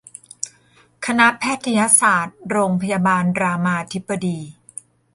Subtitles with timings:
[1.05, 4.39] คณะแพทยศาสตร์โรงพยาบาลรามาธิบดี